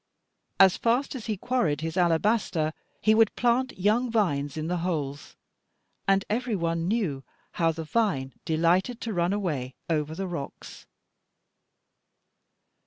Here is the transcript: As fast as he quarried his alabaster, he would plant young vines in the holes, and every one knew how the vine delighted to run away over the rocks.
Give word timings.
As 0.59 0.77
fast 0.77 1.13
as 1.13 1.27
he 1.27 1.37
quarried 1.37 1.81
his 1.81 1.95
alabaster, 1.95 2.73
he 3.01 3.13
would 3.13 3.35
plant 3.35 3.77
young 3.77 4.09
vines 4.09 4.57
in 4.57 4.65
the 4.65 4.77
holes, 4.77 5.35
and 6.07 6.25
every 6.27 6.55
one 6.55 6.87
knew 6.87 7.23
how 7.51 7.71
the 7.71 7.83
vine 7.83 8.33
delighted 8.43 8.99
to 9.01 9.13
run 9.13 9.31
away 9.31 9.75
over 9.91 10.15
the 10.15 10.25
rocks. 10.25 10.87